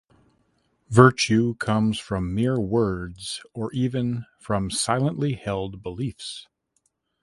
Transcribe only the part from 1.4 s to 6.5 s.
comes from mere words or even from silently held beliefs.